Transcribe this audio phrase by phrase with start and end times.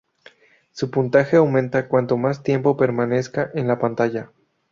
[0.71, 4.31] Su puntaje aumenta cuanto más tiempo permanezca en la pantalla.